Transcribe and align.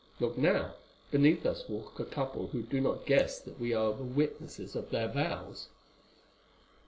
Look 0.19 0.35
now, 0.35 0.73
beneath 1.11 1.45
us 1.45 1.69
walk 1.69 1.99
a 1.99 2.05
couple 2.05 2.47
who 2.47 2.63
do 2.63 2.81
not 2.81 3.05
guess 3.05 3.37
that 3.41 3.59
we 3.59 3.71
are 3.75 3.93
the 3.93 4.01
witnesses 4.03 4.75
of 4.75 4.89
their 4.89 5.07
vows. 5.07 5.67